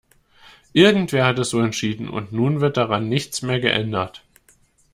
[0.73, 4.23] Irgendwer hat es so entschieden, und nun wird daran nichts mehr geändert.